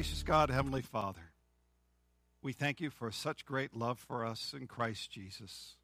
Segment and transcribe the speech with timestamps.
[0.00, 1.20] Gracious God, Heavenly Father,
[2.42, 5.76] we thank you for such great love for us in Christ Jesus.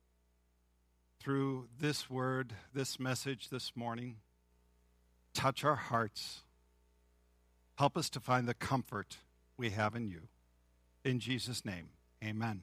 [1.20, 4.16] Through this word, this message this morning,
[5.34, 6.44] touch our hearts.
[7.74, 9.18] Help us to find the comfort
[9.58, 10.28] we have in you.
[11.04, 11.90] In Jesus' name,
[12.24, 12.62] amen.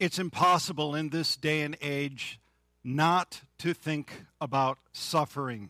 [0.00, 2.40] It's impossible in this day and age
[2.82, 5.68] not to think about suffering,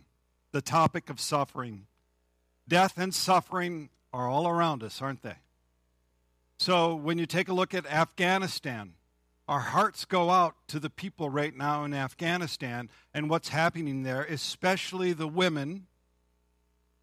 [0.53, 1.89] the topic of suffering.
[2.67, 5.37] Death and suffering are all around us, aren't they?
[6.59, 8.95] So when you take a look at Afghanistan,
[9.47, 14.23] our hearts go out to the people right now in Afghanistan and what's happening there,
[14.23, 15.87] especially the women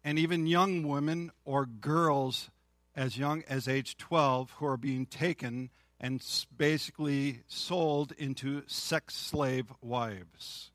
[0.02, 2.50] and even young women or girls
[2.96, 5.70] as young as age 12 who are being taken
[6.00, 6.24] and
[6.56, 10.72] basically sold into sex slave wives.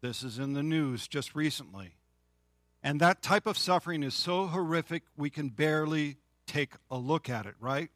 [0.00, 1.94] This is in the news just recently.
[2.82, 6.16] And that type of suffering is so horrific, we can barely
[6.46, 7.90] take a look at it, right?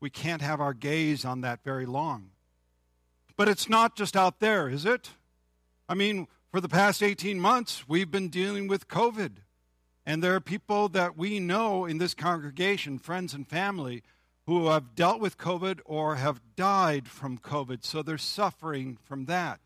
[0.00, 2.30] We can't have our gaze on that very long.
[3.36, 5.10] But it's not just out there, is it?
[5.88, 9.38] I mean, for the past 18 months, we've been dealing with COVID.
[10.06, 14.02] And there are people that we know in this congregation, friends and family,
[14.46, 19.60] who have dealt with COVID or have died from COVID, so they're suffering from that.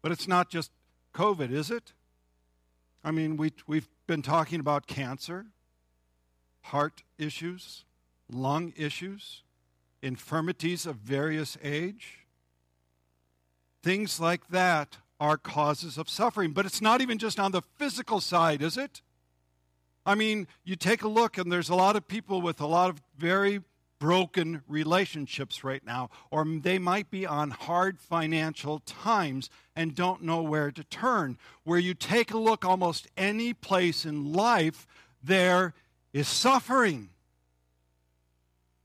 [0.00, 0.70] But it's not just
[1.14, 1.92] COVID, is it?
[3.04, 5.46] I mean, we, we've been talking about cancer,
[6.62, 7.84] heart issues,
[8.30, 9.42] lung issues,
[10.02, 12.26] infirmities of various age.
[13.82, 16.52] Things like that are causes of suffering.
[16.52, 19.02] But it's not even just on the physical side, is it?
[20.04, 22.90] I mean, you take a look, and there's a lot of people with a lot
[22.90, 23.62] of very
[24.02, 30.42] broken relationships right now, or they might be on hard financial times and don't know
[30.42, 31.38] where to turn.
[31.62, 34.88] Where you take a look, almost any place in life,
[35.22, 35.72] there
[36.12, 37.10] is suffering.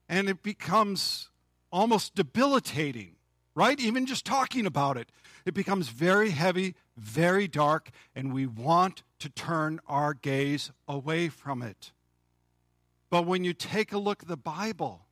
[0.07, 1.29] And it becomes
[1.71, 3.15] almost debilitating,
[3.55, 3.79] right?
[3.79, 5.09] Even just talking about it.
[5.45, 11.63] It becomes very heavy, very dark, and we want to turn our gaze away from
[11.63, 11.91] it.
[13.09, 15.06] But when you take a look at the Bible,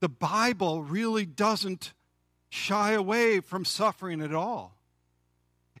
[0.00, 1.92] the Bible really doesn't
[2.48, 4.76] shy away from suffering at all.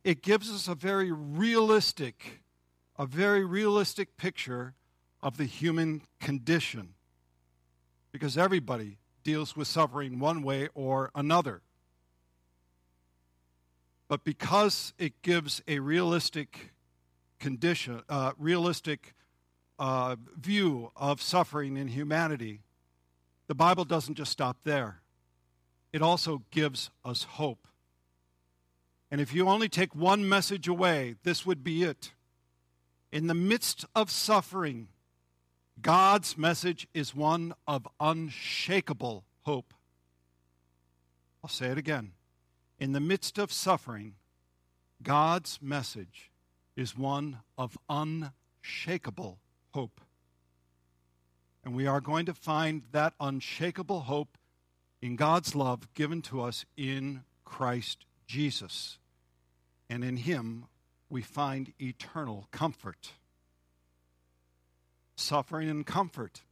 [0.02, 2.42] It gives us a very realistic,
[2.98, 4.74] a very realistic picture
[5.22, 6.94] of the human condition.
[8.12, 11.62] Because everybody deals with suffering one way or another.
[14.08, 16.72] But because it gives a realistic
[17.40, 19.14] condition, uh, realistic
[19.78, 22.60] uh, view of suffering in humanity,
[23.46, 25.00] the Bible doesn't just stop there,
[25.92, 27.68] it also gives us hope.
[29.10, 32.12] And if you only take one message away, this would be it.
[33.12, 34.88] In the midst of suffering,
[35.80, 39.72] God's message is one of unshakable hope.
[41.42, 42.12] I'll say it again.
[42.78, 44.14] In the midst of suffering,
[45.02, 46.30] God's message
[46.76, 49.38] is one of unshakable
[49.72, 50.00] hope.
[51.64, 54.36] And we are going to find that unshakable hope
[55.00, 58.98] in God's love given to us in Christ Jesus.
[59.88, 60.66] And in Him,
[61.08, 63.12] we find eternal comfort.
[65.16, 66.42] Suffering and comfort.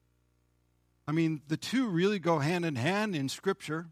[1.06, 3.86] I mean, the two really go hand in hand in Scripture.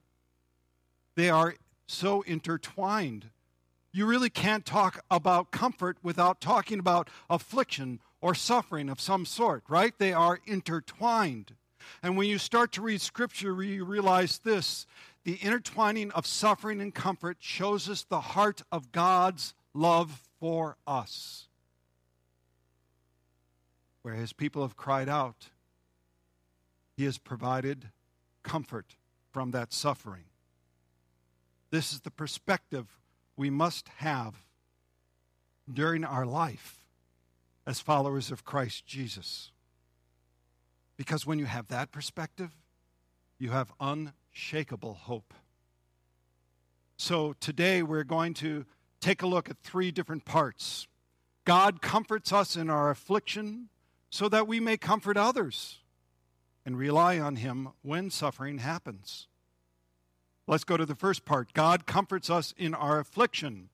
[1.17, 3.27] They are so intertwined.
[3.93, 9.65] You really can't talk about comfort without talking about affliction or suffering of some sort,
[9.69, 9.95] right?
[9.99, 11.55] They are intertwined.
[12.03, 14.87] And when you start to read Scripture, you realize this
[15.25, 21.49] the intertwining of suffering and comfort shows us the heart of God's love for us.
[24.03, 25.51] Where his people have cried out,
[26.97, 27.91] he has provided
[28.43, 28.97] comfort
[29.31, 30.25] from that suffering.
[31.71, 32.87] This is the perspective
[33.37, 34.35] we must have
[35.73, 36.80] during our life
[37.67, 39.51] as followers of Christ Jesus.
[40.97, 42.51] Because when you have that perspective,
[43.39, 45.35] you have unshakable hope.
[46.97, 48.67] So today we're going to
[49.01, 50.87] take a look at three different parts.
[51.45, 53.71] God comforts us in our affliction
[54.11, 55.79] so that we may comfort others
[56.67, 59.29] and rely on Him when suffering happens.
[60.47, 61.53] Let's go to the first part.
[61.55, 63.71] God comforts us in our affliction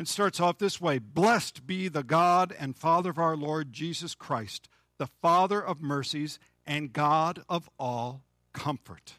[0.00, 4.14] and starts off this way Blessed be the God and Father of our Lord Jesus
[4.14, 4.66] Christ,
[4.96, 8.22] the Father of mercies and God of all
[8.54, 9.16] comfort.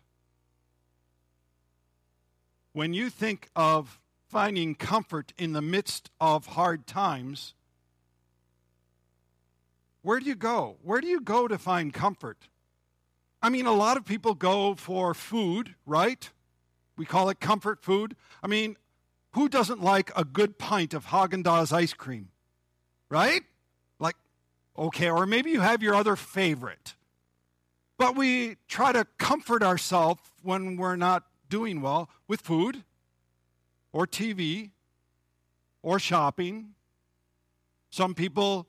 [2.74, 7.54] When you think of finding comfort in the midst of hard times,
[10.02, 10.78] where do you go?
[10.82, 12.50] Where do you go to find comfort?
[13.40, 16.28] I mean, a lot of people go for food, right?
[16.98, 18.16] We call it comfort food.
[18.42, 18.78] I mean,
[19.32, 22.30] who doesn't like a good pint of Haagen-Dazs ice cream?
[23.10, 23.44] Right?
[24.00, 24.16] Like,
[24.78, 26.96] okay, or maybe you have your other favorite.
[27.98, 32.84] But we try to comfort ourselves when we're not doing well with food
[33.92, 34.72] or TV
[35.82, 36.74] or shopping.
[37.90, 38.68] Some people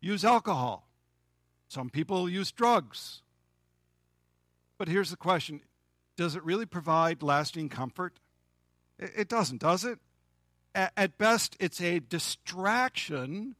[0.00, 0.88] use alcohol.
[1.68, 3.22] Some people use drugs.
[4.78, 5.62] But here's the question
[6.16, 8.18] Does it really provide lasting comfort?
[8.98, 9.98] It doesn't, does it?
[10.74, 13.54] At best, it's a distraction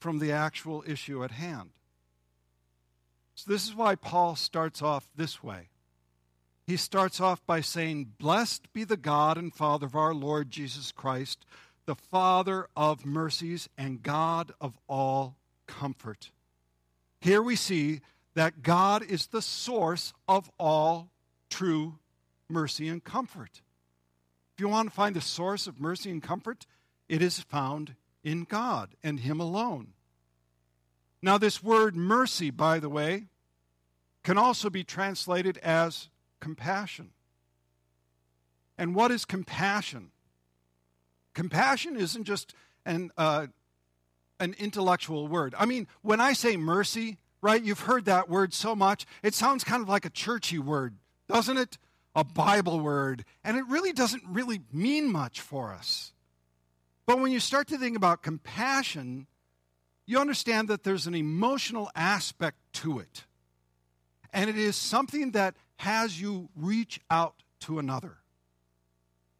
[0.00, 1.70] from the actual issue at hand.
[3.34, 5.68] So, this is why Paul starts off this way.
[6.66, 10.92] He starts off by saying, Blessed be the God and Father of our Lord Jesus
[10.92, 11.44] Christ,
[11.86, 15.36] the Father of mercies and God of all
[15.66, 16.30] comfort.
[17.20, 18.00] Here we see
[18.34, 21.10] that God is the source of all
[21.50, 21.98] true
[22.48, 23.62] mercy and comfort.
[24.62, 26.66] You want to find the source of mercy and comfort,
[27.08, 29.88] it is found in God and Him alone.
[31.20, 33.24] Now, this word mercy, by the way,
[34.22, 37.10] can also be translated as compassion.
[38.78, 40.12] And what is compassion?
[41.34, 42.54] Compassion isn't just
[42.86, 43.48] an, uh,
[44.38, 45.56] an intellectual word.
[45.58, 49.64] I mean, when I say mercy, right, you've heard that word so much, it sounds
[49.64, 50.94] kind of like a churchy word,
[51.26, 51.78] doesn't it?
[52.14, 53.24] A Bible word.
[53.44, 56.12] And it really doesn't really mean much for us.
[57.06, 59.26] But when you start to think about compassion,
[60.06, 63.24] you understand that there's an emotional aspect to it.
[64.32, 68.16] And it is something that has you reach out to another.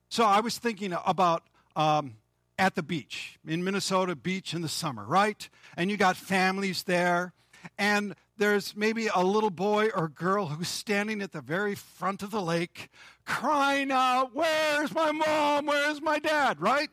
[0.08, 1.44] So I was thinking about
[1.76, 2.16] um,
[2.58, 5.48] at the beach, in Minnesota Beach in the summer, right?
[5.76, 7.32] And you got families there,
[7.78, 12.31] and there's maybe a little boy or girl who's standing at the very front of
[12.31, 12.88] the lake
[13.25, 15.67] crying out, Where's my mom?
[15.67, 16.61] Where's my dad?
[16.61, 16.90] Right?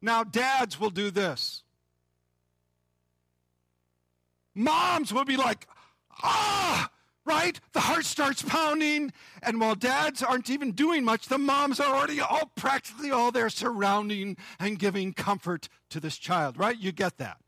[0.00, 1.62] Now, dads will do this.
[4.54, 5.66] Moms will be like,
[6.22, 6.90] Ah,
[7.24, 7.60] right?
[7.72, 9.12] The heart starts pounding,
[9.42, 13.50] and while dads aren't even doing much, the moms are already all practically all there
[13.50, 16.76] surrounding and giving comfort to this child, right?
[16.76, 17.38] You get that.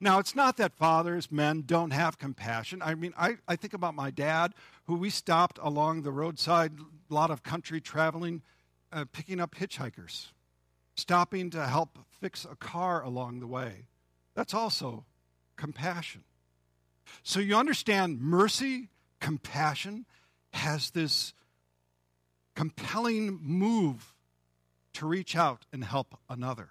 [0.00, 2.80] Now, it's not that fathers, men, don't have compassion.
[2.82, 4.54] I mean, I, I think about my dad,
[4.86, 6.72] who we stopped along the roadside,
[7.10, 8.40] a lot of country traveling,
[8.92, 10.28] uh, picking up hitchhikers,
[10.94, 13.88] stopping to help fix a car along the way.
[14.34, 15.04] That's also
[15.56, 16.24] compassion.
[17.22, 18.88] So you understand mercy
[19.20, 20.06] compassion
[20.54, 21.34] has this
[22.54, 24.14] compelling move
[24.94, 26.70] to reach out and help another.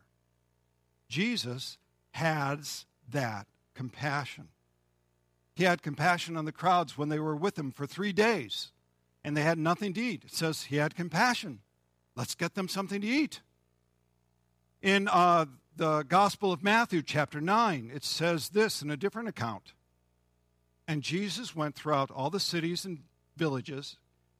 [1.08, 1.78] Jesus
[2.12, 4.50] has that compassion.
[5.56, 8.72] He had compassion on the crowds when they were with him for three days
[9.24, 10.24] and they had nothing to eat.
[10.26, 11.60] It says he had compassion.
[12.16, 13.42] Let's get them something to eat.
[14.82, 15.46] In uh,
[15.76, 19.74] the Gospel of Matthew, chapter 9, it says this in a different account.
[20.88, 23.04] And Jesus went throughout all the cities and
[23.36, 23.98] villages,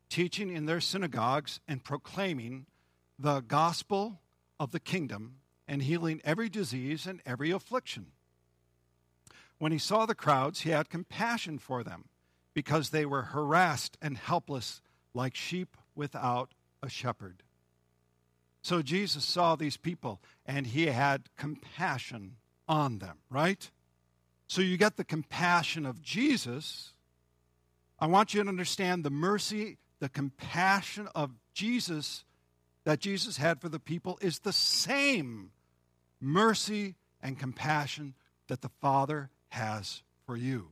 [0.10, 2.66] teaching in their synagogues and proclaiming
[3.18, 4.22] the gospel
[4.60, 5.36] of the kingdom
[5.68, 8.08] and healing every disease and every affliction.
[9.60, 12.06] When he saw the crowds, he had compassion for them
[12.54, 14.82] because they were harassed and helpless
[15.14, 17.44] like sheep without a shepherd.
[18.62, 22.38] So Jesus saw these people and he had compassion
[22.68, 23.70] on them, right?
[24.48, 26.94] So you get the compassion of Jesus.
[28.00, 32.24] I want you to understand the mercy, the compassion of Jesus
[32.86, 35.52] that Jesus had for the people is the same
[36.20, 38.16] mercy and compassion
[38.48, 40.70] that the Father has for you.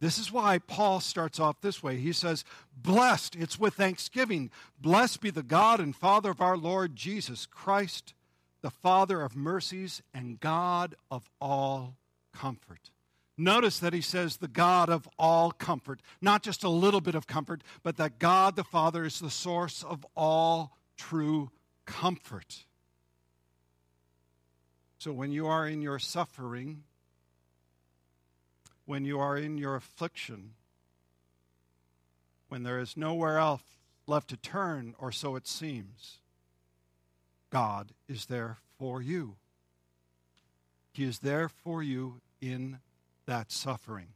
[0.00, 1.96] This is why Paul starts off this way.
[1.96, 2.44] He says,
[2.76, 4.50] Blessed, it's with thanksgiving.
[4.80, 8.12] Blessed be the God and Father of our Lord Jesus Christ,
[8.60, 11.96] the Father of mercies and God of all
[12.34, 12.90] comfort.
[13.38, 17.26] Notice that he says the God of all comfort, not just a little bit of
[17.26, 21.50] comfort, but that God the Father is the source of all true
[21.84, 22.64] comfort.
[24.98, 26.82] So when you are in your suffering,
[28.86, 30.52] when you are in your affliction,
[32.48, 33.62] when there is nowhere else
[34.06, 36.18] left to turn, or so it seems,
[37.50, 39.34] God is there for you.
[40.92, 42.78] He is there for you in
[43.26, 44.08] that suffering.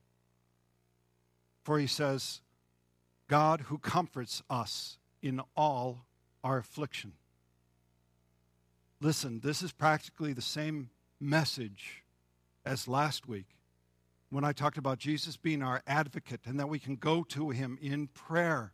[1.65, 2.41] For he says,
[3.29, 6.07] God who comforts us in all
[6.43, 7.13] our affliction.
[9.01, 12.05] Listen, this is practically the same message
[12.65, 13.47] as last week.
[14.31, 17.79] When I talked about Jesus being our advocate and that we can go to him
[17.83, 18.73] in prayer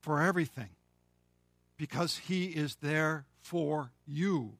[0.00, 0.70] for everything
[1.76, 4.54] because he is there for you.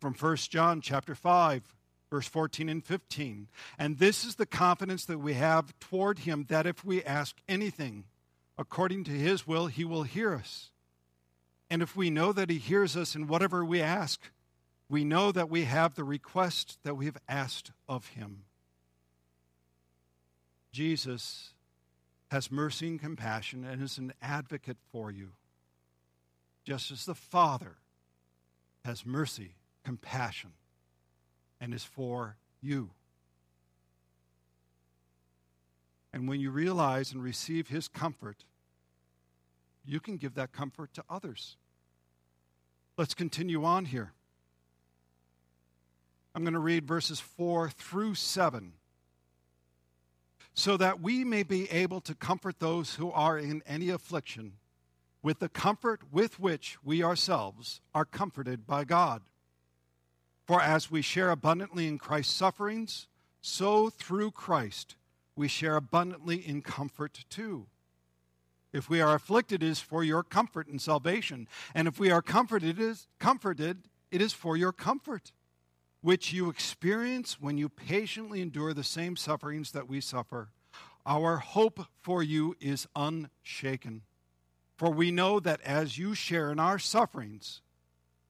[0.00, 1.74] From 1 John chapter 5
[2.14, 3.48] verse 14 and 15.
[3.76, 8.04] And this is the confidence that we have toward him that if we ask anything
[8.56, 10.70] according to his will, he will hear us.
[11.68, 14.30] And if we know that he hears us in whatever we ask,
[14.88, 18.44] we know that we have the request that we have asked of him.
[20.74, 21.52] Jesus
[22.32, 25.30] has mercy and compassion and is an advocate for you,
[26.64, 27.76] just as the Father
[28.84, 29.54] has mercy,
[29.84, 30.50] compassion,
[31.60, 32.90] and is for you.
[36.12, 38.44] And when you realize and receive his comfort,
[39.86, 41.56] you can give that comfort to others.
[42.98, 44.10] Let's continue on here.
[46.34, 48.72] I'm going to read verses 4 through 7
[50.54, 54.54] so that we may be able to comfort those who are in any affliction
[55.22, 59.22] with the comfort with which we ourselves are comforted by God.
[60.46, 63.08] For as we share abundantly in Christ's sufferings,
[63.40, 64.96] so through Christ
[65.34, 67.66] we share abundantly in comfort too.
[68.72, 71.48] If we are afflicted, it is for your comfort and salvation.
[71.74, 75.32] And if we are comforted, it is comforted, it is for your comfort
[76.04, 80.50] which you experience when you patiently endure the same sufferings that we suffer.
[81.06, 84.02] Our hope for you is unshaken.
[84.76, 87.62] For we know that as you share in our sufferings,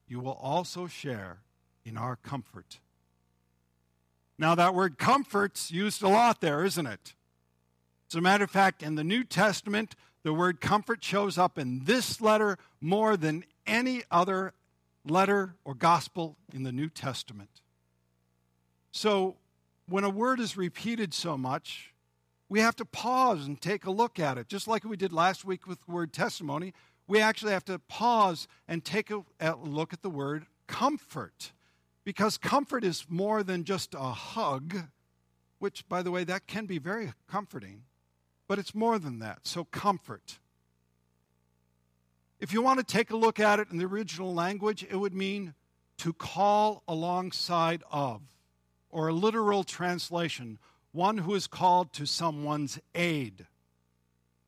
[0.07, 1.39] you will also share
[1.83, 2.79] in our comfort.
[4.37, 7.13] Now, that word comfort's used a lot there, isn't it?
[8.09, 11.83] As a matter of fact, in the New Testament, the word comfort shows up in
[11.83, 14.53] this letter more than any other
[15.05, 17.49] letter or gospel in the New Testament.
[18.95, 19.35] So
[19.89, 21.93] when a word is repeated so much,
[22.47, 24.47] we have to pause and take a look at it.
[24.47, 26.73] Just like we did last week with the word testimony,
[27.05, 29.23] we actually have to pause and take a,
[29.61, 31.51] look at the word comfort.
[32.05, 34.83] Because comfort is more than just a hug,
[35.59, 37.83] which, by the way, that can be very comforting,
[38.47, 39.39] but it's more than that.
[39.45, 40.39] So, comfort.
[42.39, 45.13] If you want to take a look at it in the original language, it would
[45.13, 45.53] mean
[45.97, 48.21] to call alongside of
[48.91, 50.57] or a literal translation,
[50.91, 53.45] one who is called to someone's aid,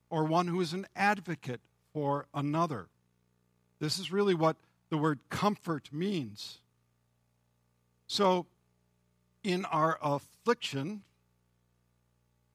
[0.10, 1.62] or one who is an advocate
[1.94, 2.88] for another.
[3.80, 4.56] This is really what
[4.90, 6.60] the word comfort means.
[8.08, 8.46] So,
[9.44, 11.04] in our affliction,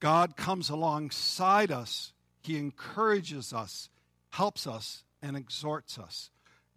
[0.01, 2.13] God comes alongside us,
[2.43, 3.89] He encourages us,
[4.31, 6.31] helps us, and exhorts us.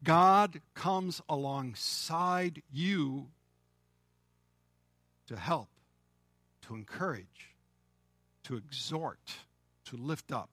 [0.04, 3.30] God comes alongside you
[5.28, 5.70] to help,
[6.68, 7.56] to encourage,
[8.44, 9.34] to exhort,
[9.86, 10.50] to lift up.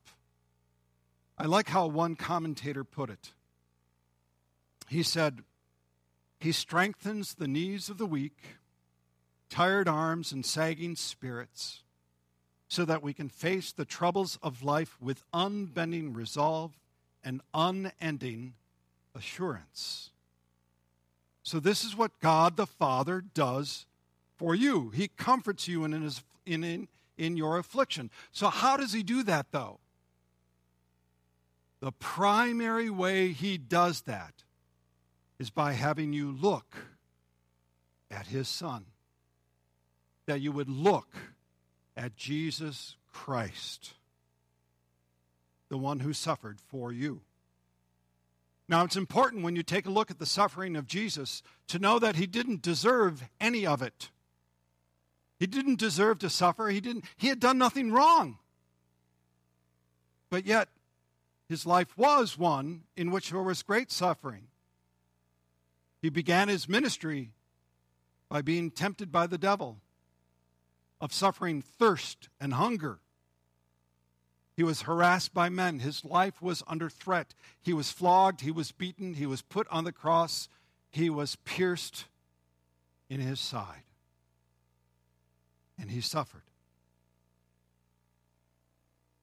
[1.38, 3.32] I like how one commentator put it.
[4.88, 5.42] He said,
[6.38, 8.56] He strengthens the knees of the weak,
[9.48, 11.82] tired arms, and sagging spirits,
[12.68, 16.78] so that we can face the troubles of life with unbending resolve
[17.24, 18.54] and unending
[19.14, 20.10] assurance.
[21.42, 23.86] So, this is what God the Father does
[24.42, 24.90] for you.
[24.90, 28.10] He comforts you in, his, in, in, in your affliction.
[28.32, 29.78] So, how does he do that, though?
[31.78, 34.42] The primary way he does that
[35.38, 36.74] is by having you look
[38.10, 38.86] at his son.
[40.26, 41.14] That you would look
[41.96, 43.92] at Jesus Christ,
[45.68, 47.20] the one who suffered for you.
[48.68, 52.00] Now, it's important when you take a look at the suffering of Jesus to know
[52.00, 54.10] that he didn't deserve any of it.
[55.42, 56.68] He didn't deserve to suffer.
[56.68, 58.38] He didn't he had done nothing wrong.
[60.30, 60.68] But yet
[61.48, 64.44] his life was one in which there was great suffering.
[66.00, 67.32] He began his ministry
[68.28, 69.80] by being tempted by the devil,
[71.00, 73.00] of suffering thirst and hunger.
[74.54, 75.80] He was harassed by men.
[75.80, 77.34] His life was under threat.
[77.60, 78.42] He was flogged.
[78.42, 79.14] He was beaten.
[79.14, 80.48] He was put on the cross.
[80.92, 82.04] He was pierced
[83.10, 83.82] in his side
[85.82, 86.44] and he suffered.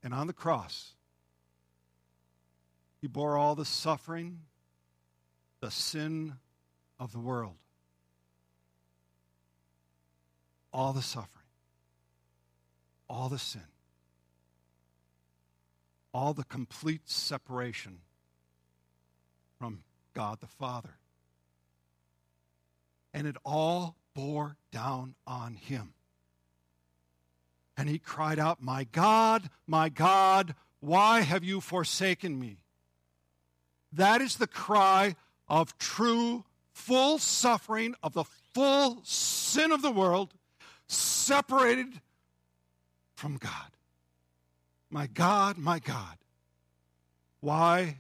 [0.04, 0.92] And on the cross,
[3.02, 4.42] he bore all the suffering,
[5.62, 6.34] the sin
[7.00, 7.56] of the world.
[10.74, 11.46] All the suffering,
[13.10, 13.62] all the sin,
[16.14, 18.00] all the complete separation
[19.58, 19.82] from
[20.14, 20.98] God the Father.
[23.14, 25.94] And it all bore down on him.
[27.80, 32.58] And he cried out, My God, my God, why have you forsaken me?
[33.94, 35.16] That is the cry
[35.48, 36.44] of true,
[36.74, 40.34] full suffering of the full sin of the world,
[40.88, 42.02] separated
[43.16, 43.72] from God.
[44.90, 46.18] My God, my God,
[47.40, 48.00] why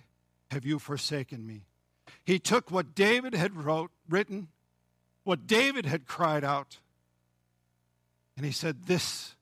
[0.51, 1.61] have you forsaken me?
[2.25, 4.49] He took what David had wrote, written,
[5.23, 6.79] what David had cried out,
[8.35, 9.35] and he said, This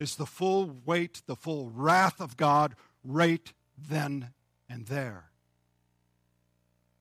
[0.00, 4.30] is the full weight, the full wrath of God right then
[4.68, 5.26] and there.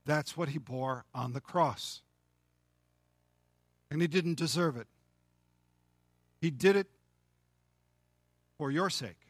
[0.06, 2.02] That's what he bore on the cross.
[3.90, 4.88] And he didn't deserve it.
[6.42, 6.88] He did it
[8.58, 9.28] for your sake,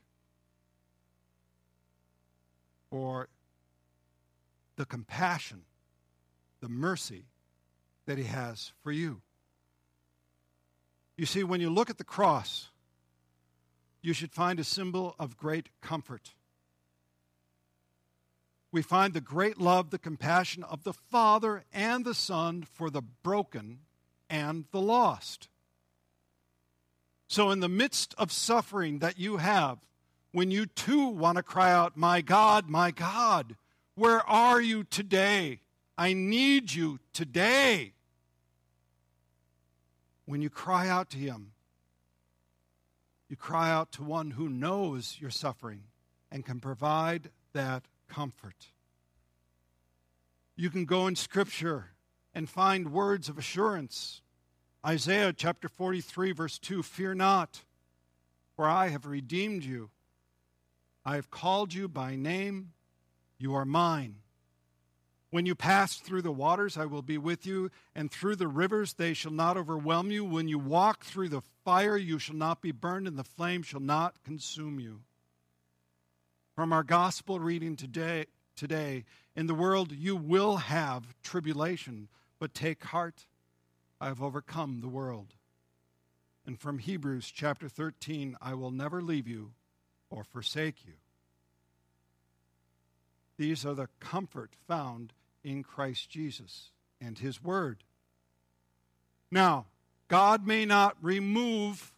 [2.89, 3.29] for
[4.75, 5.61] the compassion,
[6.61, 7.25] the mercy
[8.05, 9.21] that he has for you.
[11.17, 12.69] You see, when you look at the cross,
[14.01, 16.33] you should find a symbol of great comfort.
[18.71, 23.01] We find the great love, the compassion of the Father and the Son for the
[23.01, 23.79] broken
[24.29, 25.49] and the lost.
[27.27, 29.79] So, in the midst of suffering that you have,
[30.31, 33.55] when you too want to cry out, My God, my God,
[33.95, 35.61] where are you today?
[35.97, 37.93] I need you today.
[40.25, 41.51] When you cry out to Him,
[43.29, 45.83] you cry out to one who knows your suffering
[46.31, 48.67] and can provide that comfort.
[50.55, 51.91] You can go in Scripture
[52.33, 54.21] and find words of assurance.
[54.85, 57.63] Isaiah chapter 43, verse 2 Fear not,
[58.55, 59.91] for I have redeemed you.
[61.05, 62.73] I have called you by name.
[63.37, 64.15] You are mine.
[65.31, 68.93] When you pass through the waters, I will be with you, and through the rivers,
[68.93, 70.25] they shall not overwhelm you.
[70.25, 73.79] When you walk through the fire, you shall not be burned, and the flame shall
[73.79, 75.01] not consume you.
[76.55, 78.25] From our gospel reading today,
[78.55, 83.27] today, in the world you will have tribulation, but take heart,
[84.01, 85.35] I have overcome the world.
[86.45, 89.51] And from Hebrews chapter 13, I will never leave you
[90.09, 90.93] or forsake you.
[93.37, 96.71] These are the comfort found in Christ Jesus
[97.01, 97.83] and His Word.
[99.31, 99.67] Now,
[100.07, 101.93] God may not remove,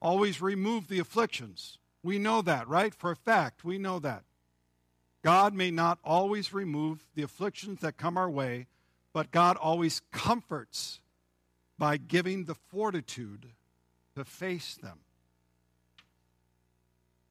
[0.00, 1.78] always remove the afflictions.
[2.02, 2.94] We know that, right?
[2.94, 4.24] For a fact, we know that.
[5.22, 8.66] God may not always remove the afflictions that come our way,
[9.14, 11.00] but God always comforts
[11.78, 13.46] by giving the fortitude
[14.16, 14.98] to face them.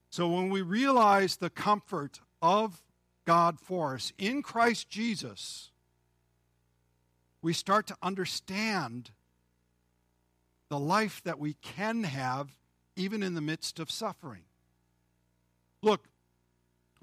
[0.09, 2.81] So when we realize the comfort of
[3.25, 5.71] God for us in Christ Jesus,
[7.41, 9.11] we start to understand
[10.69, 12.55] the life that we can have
[12.95, 14.43] even in the midst of suffering.
[15.81, 16.07] Look,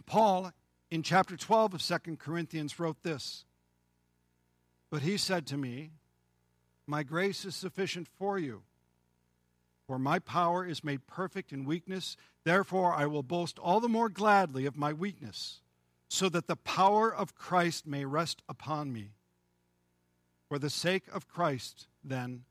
[0.07, 0.53] Paul
[0.91, 3.45] in chapter 12 of 2 Corinthians wrote this
[4.91, 5.91] But he said to me,
[6.87, 8.63] My grace is sufficient for you,
[9.87, 12.17] for my power is made perfect in weakness.
[12.45, 15.61] Therefore, I will boast all the more gladly of my weakness
[16.11, 19.13] so that the power of Christ may rest upon me.
[20.49, 22.43] For the sake of Christ, then,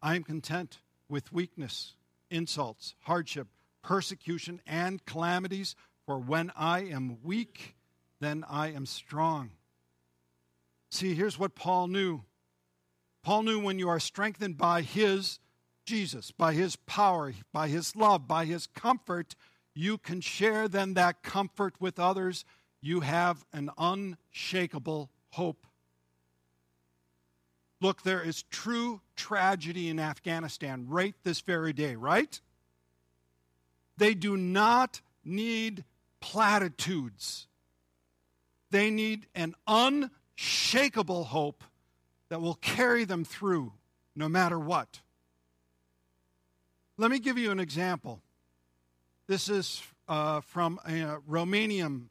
[0.00, 1.94] I am content with weakness,
[2.30, 3.48] insults, hardship,
[3.82, 5.74] persecution, and calamities,
[6.06, 7.74] for when I am weak,
[8.20, 9.50] then I am strong.
[10.88, 12.22] See, here's what Paul knew
[13.24, 15.40] Paul knew when you are strengthened by his
[15.84, 19.34] Jesus, by his power, by his love, by his comfort,
[19.74, 22.44] you can share then that comfort with others
[22.82, 25.66] you have an unshakable hope.
[27.80, 32.40] Look, there is true tragedy in Afghanistan right this very day, right?
[33.96, 35.84] They do not need
[36.20, 37.46] platitudes.
[38.70, 41.64] They need an unshakable hope
[42.28, 43.72] that will carry them through
[44.16, 45.00] no matter what.
[46.98, 48.20] Let me give you an example.
[49.26, 52.08] This is uh, from a Romanian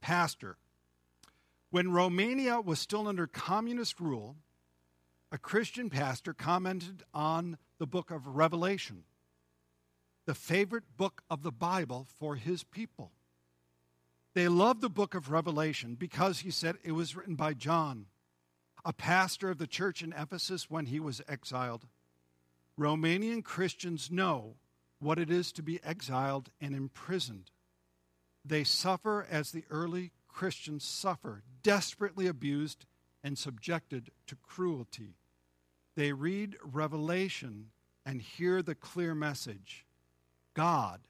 [0.00, 0.56] pastor.
[1.70, 4.36] When Romania was still under communist rule,
[5.32, 9.04] a Christian pastor commented on the book of Revelation,
[10.26, 13.12] the favorite book of the Bible for his people.
[14.34, 18.06] They loved the book of Revelation because he said it was written by John,
[18.84, 21.86] a pastor of the church in Ephesus when he was exiled.
[22.78, 24.56] Romanian Christians know
[24.98, 27.50] what it is to be exiled and imprisoned.
[28.44, 32.86] They suffer as the early Christians suffer, desperately abused
[33.22, 35.16] and subjected to cruelty.
[35.96, 37.70] They read Revelation
[38.06, 39.84] and hear the clear message
[40.54, 41.00] God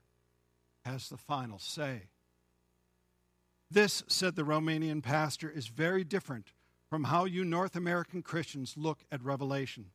[0.84, 2.08] has the final say.
[3.70, 6.52] This, said the Romanian pastor, is very different
[6.88, 9.86] from how you North American Christians look at Revelation.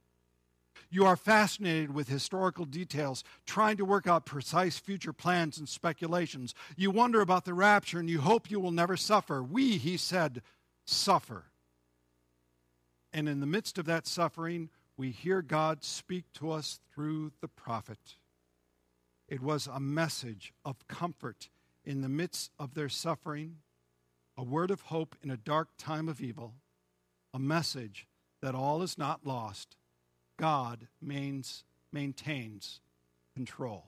[0.89, 6.53] You are fascinated with historical details, trying to work out precise future plans and speculations.
[6.75, 9.43] You wonder about the rapture and you hope you will never suffer.
[9.43, 10.41] We, he said,
[10.85, 11.45] suffer.
[13.11, 17.47] And in the midst of that suffering, we hear God speak to us through the
[17.47, 18.17] prophet.
[19.27, 21.49] It was a message of comfort
[21.83, 23.57] in the midst of their suffering,
[24.37, 26.53] a word of hope in a dark time of evil,
[27.33, 28.07] a message
[28.41, 29.75] that all is not lost.
[30.37, 32.79] God mains, maintains
[33.33, 33.85] control.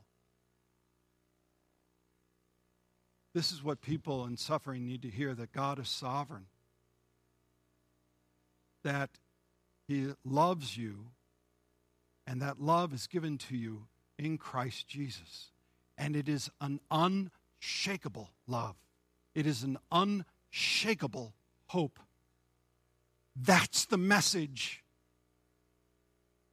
[3.33, 6.45] This is what people in suffering need to hear that God is sovereign,
[8.83, 9.11] that
[9.87, 11.09] He loves you,
[12.25, 13.83] and that love is given to you
[14.17, 15.51] in Christ Jesus.
[15.97, 18.75] And it is an unshakable love,
[19.35, 21.33] it is an unshakable
[21.67, 21.99] hope.
[23.35, 24.83] That's the message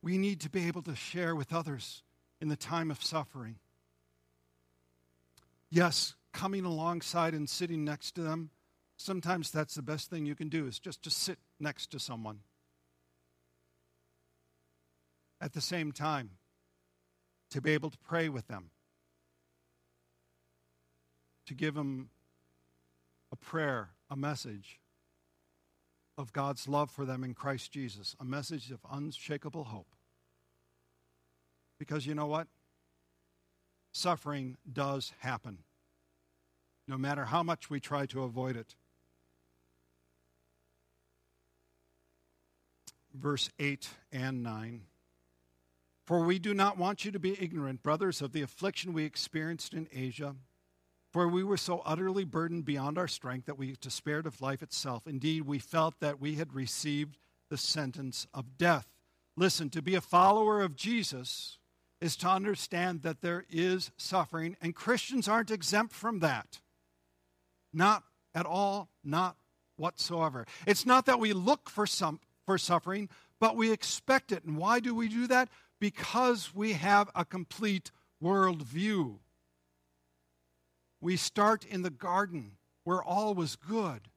[0.05, 2.03] we need to be able to share with others
[2.38, 3.57] in the time of suffering.
[5.71, 8.51] Yes, coming alongside and sitting next to them,
[8.99, 12.40] sometimes that's the best thing you can do is just to sit next to someone.
[15.40, 16.33] At the same time,
[17.49, 18.71] to be able to pray with them,
[21.47, 22.11] to give them
[23.33, 24.81] a prayer, a message
[26.16, 29.94] of God's love for them in Christ Jesus, a message of unshakable hope.
[31.79, 32.46] Because you know what?
[33.92, 35.59] Suffering does happen,
[36.87, 38.74] no matter how much we try to avoid it.
[43.12, 44.83] Verse 8 and 9.
[46.05, 49.72] For we do not want you to be ignorant, brothers, of the affliction we experienced
[49.72, 50.35] in Asia.
[51.14, 55.07] For we were so utterly burdened beyond our strength that we despaired of life itself.
[55.07, 57.18] Indeed, we felt that we had received
[57.50, 58.88] the sentence of death.
[59.37, 61.59] Listen, to be a follower of Jesus
[62.00, 66.61] is to understand that there is suffering, and Christians aren't exempt from that.
[67.72, 68.03] Not
[68.35, 69.37] at all, not
[69.77, 70.48] whatsoever.
[70.66, 74.42] It's not that we look for some for suffering, but we expect it.
[74.42, 75.48] And why do we do that?
[75.85, 77.90] because we have a complete
[78.22, 79.18] worldview.
[81.05, 82.53] We start in the garden
[82.85, 84.09] where all was good,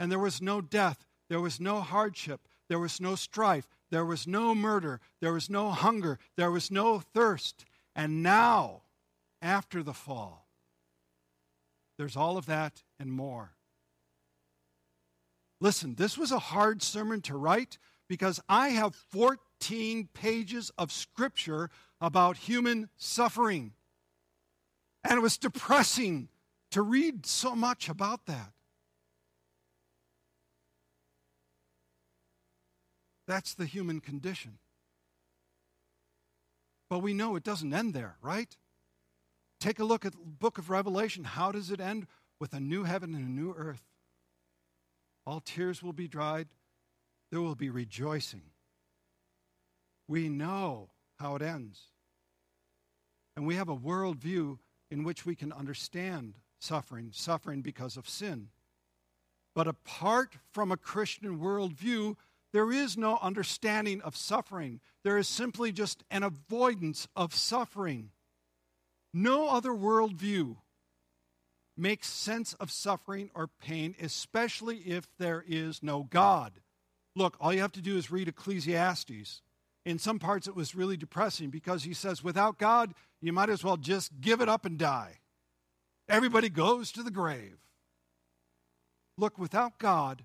[0.00, 4.26] and there was no death, there was no hardship, there was no strife, there was
[4.26, 7.64] no murder, there was no hunger, there was no thirst.
[7.94, 8.82] And now,
[9.40, 10.48] after the fall,
[11.96, 13.52] there's all of that and more.
[15.60, 20.92] Listen, this was a hard sermon to write because I have 14 14 pages of
[20.92, 23.72] scripture about human suffering.
[25.08, 26.28] And it was depressing
[26.70, 28.52] to read so much about that.
[33.26, 34.58] That's the human condition.
[36.88, 38.56] But we know it doesn't end there, right?
[39.60, 41.24] Take a look at the book of Revelation.
[41.24, 42.06] How does it end?
[42.38, 43.82] With a new heaven and a new earth.
[45.26, 46.48] All tears will be dried.
[47.30, 48.42] There will be rejoicing
[50.08, 50.88] we know
[51.20, 51.78] how it ends.
[53.36, 54.58] And we have a worldview
[54.90, 58.48] in which we can understand suffering, suffering because of sin.
[59.54, 62.16] But apart from a Christian worldview,
[62.52, 64.80] there is no understanding of suffering.
[65.04, 68.10] There is simply just an avoidance of suffering.
[69.12, 70.56] No other worldview
[71.76, 76.52] makes sense of suffering or pain, especially if there is no God.
[77.14, 79.42] Look, all you have to do is read Ecclesiastes
[79.88, 83.64] in some parts it was really depressing because he says, without God, you might as
[83.64, 85.18] well just give it up and die.
[86.08, 87.58] Everybody goes to the grave.
[89.16, 90.24] Look, without God,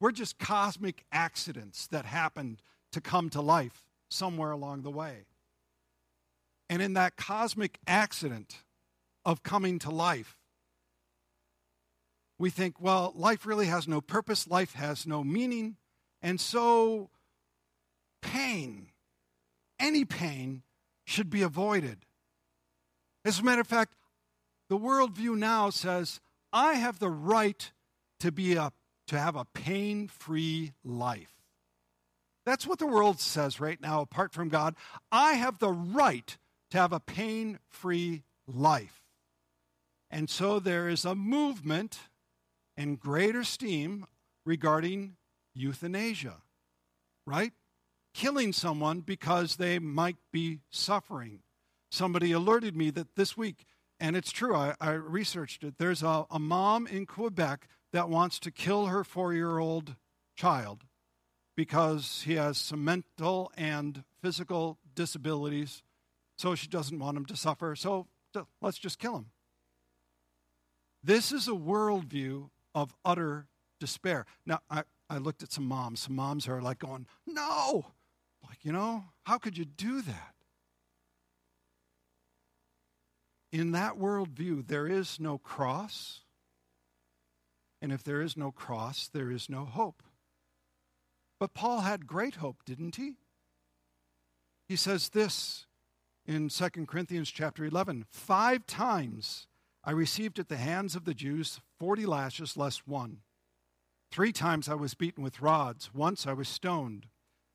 [0.00, 5.26] we're just cosmic accidents that happened to come to life somewhere along the way.
[6.68, 8.62] And in that cosmic accident
[9.24, 10.38] of coming to life,
[12.38, 15.76] we think, well, life really has no purpose, life has no meaning,
[16.20, 17.10] and so
[18.20, 18.88] pain,
[19.78, 20.62] any pain,
[21.06, 22.04] should be avoided.
[23.24, 23.94] As a matter of fact,
[24.68, 26.20] the worldview now says,
[26.52, 27.70] I have the right
[28.20, 28.72] to be a
[29.06, 31.32] to have a pain-free life.
[32.44, 34.74] That's what the world says right now, apart from God.
[35.12, 36.36] I have the right
[36.72, 39.02] to have a pain free life.
[40.10, 42.00] And so there is a movement
[42.76, 44.06] and greater steam
[44.44, 45.16] regarding
[45.54, 46.42] euthanasia,
[47.26, 47.52] right?
[48.16, 51.40] Killing someone because they might be suffering.
[51.90, 53.66] Somebody alerted me that this week,
[54.00, 55.74] and it's true, I, I researched it.
[55.78, 59.96] There's a, a mom in Quebec that wants to kill her four year old
[60.34, 60.84] child
[61.56, 65.82] because he has some mental and physical disabilities,
[66.38, 67.76] so she doesn't want him to suffer.
[67.76, 68.06] So
[68.62, 69.26] let's just kill him.
[71.04, 73.46] This is a worldview of utter
[73.78, 74.24] despair.
[74.46, 76.00] Now, I, I looked at some moms.
[76.00, 77.86] Some moms are like going, No!
[78.66, 80.34] You know, how could you do that?
[83.52, 86.22] In that worldview, there is no cross.
[87.80, 90.02] And if there is no cross, there is no hope.
[91.38, 93.18] But Paul had great hope, didn't he?
[94.68, 95.66] He says this
[96.26, 99.46] in 2 Corinthians chapter 11 Five times
[99.84, 103.18] I received at the hands of the Jews 40 lashes less one.
[104.10, 105.94] Three times I was beaten with rods.
[105.94, 107.06] Once I was stoned.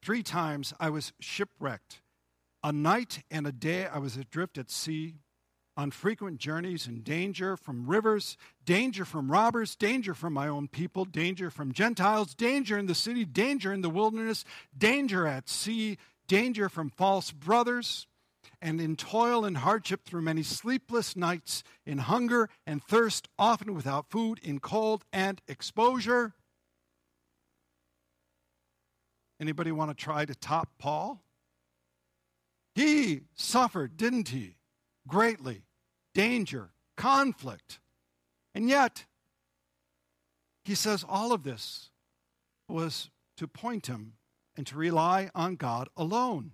[0.03, 2.01] Three times I was shipwrecked.
[2.63, 5.15] A night and a day I was adrift at sea
[5.77, 8.35] on frequent journeys in danger from rivers,
[8.65, 13.25] danger from robbers, danger from my own people, danger from Gentiles, danger in the city,
[13.25, 14.43] danger in the wilderness,
[14.77, 18.07] danger at sea, danger from false brothers,
[18.61, 24.09] and in toil and hardship through many sleepless nights, in hunger and thirst, often without
[24.09, 26.33] food, in cold and exposure.
[29.41, 31.23] Anybody want to try to top Paul?
[32.75, 34.57] He suffered, didn't he?
[35.07, 35.63] Greatly.
[36.13, 37.79] Danger, conflict.
[38.53, 39.05] And yet,
[40.63, 41.89] he says all of this
[42.69, 44.13] was to point him
[44.55, 46.51] and to rely on God alone.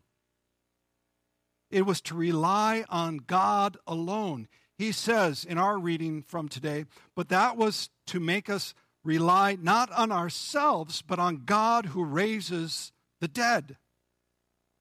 [1.69, 4.47] It was to rely on God alone.
[4.77, 8.73] He says in our reading from today, but that was to make us
[9.07, 12.91] rely not on ourselves, but on God who raises
[13.21, 13.77] the dead.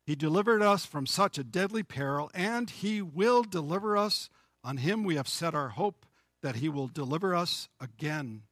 [0.04, 4.28] He delivered us from such a deadly peril, and He will deliver us.
[4.64, 6.04] On Him we have set our hope
[6.42, 8.42] that He will deliver us again.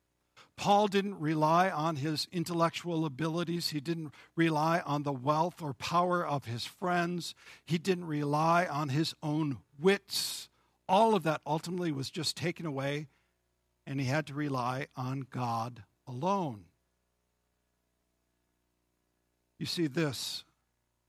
[0.57, 3.71] Paul didn't rely on his intellectual abilities.
[3.71, 7.35] He didn't rely on the wealth or power of his friends.
[7.65, 10.49] He didn't rely on his own wits.
[10.89, 13.09] All of that ultimately was just taken away,
[13.87, 16.65] and he had to rely on God alone.
[19.59, 20.45] You see, this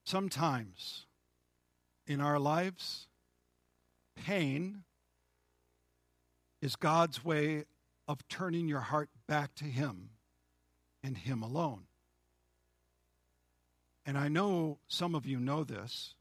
[0.06, 1.06] sometimes
[2.08, 3.08] in our lives,
[4.16, 4.84] pain
[6.62, 7.66] is God's way
[8.08, 10.10] of turning your heart back to Him
[11.04, 11.84] and Him alone.
[14.06, 16.14] And I know some of you know this,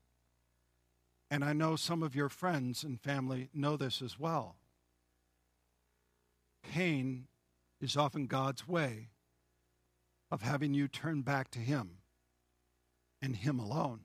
[1.31, 4.57] and I know some of your friends and family know this as well.
[6.73, 7.27] Pain
[7.81, 9.11] is often God's way
[10.31, 11.99] of having you turn back to Him
[13.23, 14.01] and Him alone.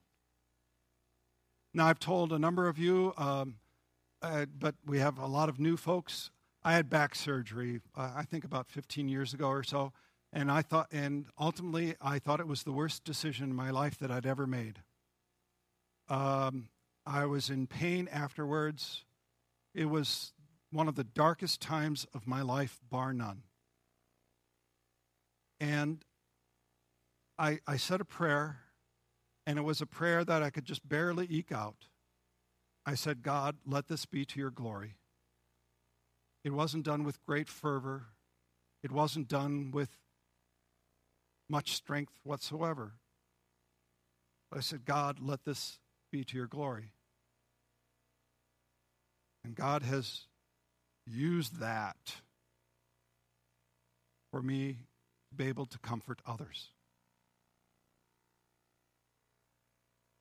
[1.74, 3.56] Now, I've told a number of you, um,
[4.22, 6.32] uh, but we have a lot of new folks
[6.64, 9.94] I had back surgery, uh, I think about 15 years ago or so,
[10.34, 13.98] and I thought, and ultimately, I thought it was the worst decision in my life
[14.00, 14.80] that I'd ever made.
[16.10, 16.68] Um,
[17.06, 19.06] I was in pain afterwards.
[19.74, 20.34] It was
[20.72, 23.44] one of the darkest times of my life, bar none.
[25.60, 26.04] And
[27.38, 28.60] I, I said a prayer,
[29.48, 31.88] and it was a prayer that I could just barely eke out.
[32.86, 34.96] I said, God, let this be to your glory.
[36.44, 38.08] It wasn't done with great fervor.
[38.84, 39.98] It wasn't done with
[41.50, 42.94] much strength whatsoever.
[44.52, 45.80] I said, God, let this
[46.12, 46.94] be to your glory.
[49.44, 50.28] And God has
[51.10, 52.16] used that
[54.32, 54.78] for me
[55.30, 56.70] to be able to comfort others.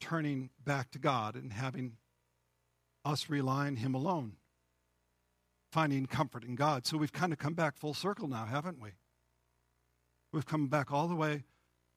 [0.01, 1.97] Turning back to God and having
[3.05, 4.37] us rely on Him alone
[5.71, 6.87] finding comfort in God.
[6.87, 8.91] So we've kind of come back full circle now, haven't we?
[10.33, 11.45] We've come back all the way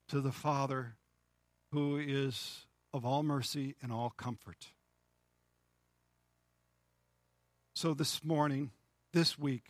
[0.09, 0.95] to the Father
[1.71, 4.67] who is of all mercy and all comfort.
[7.75, 8.71] So this morning,
[9.13, 9.65] this week,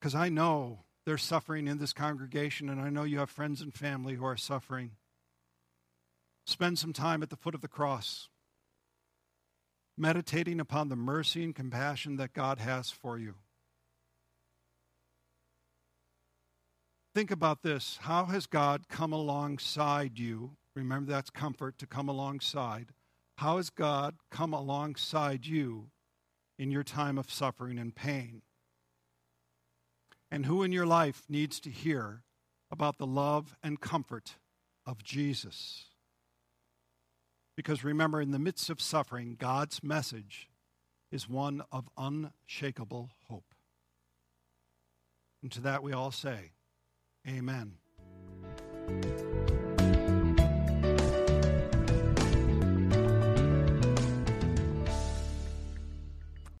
[0.00, 3.72] because I know there's suffering in this congregation, and I know you have friends and
[3.72, 4.92] family who are suffering.
[6.46, 8.28] Spend some time at the foot of the cross
[9.98, 13.34] meditating upon the mercy and compassion that God has for you.
[17.14, 17.98] Think about this.
[18.02, 20.56] How has God come alongside you?
[20.74, 22.88] Remember, that's comfort to come alongside.
[23.38, 25.86] How has God come alongside you
[26.58, 28.42] in your time of suffering and pain?
[30.30, 32.22] And who in your life needs to hear
[32.70, 34.36] about the love and comfort
[34.84, 35.86] of Jesus?
[37.56, 40.48] Because remember, in the midst of suffering, God's message
[41.10, 43.54] is one of unshakable hope.
[45.42, 46.52] And to that we all say,
[47.26, 47.78] Amen.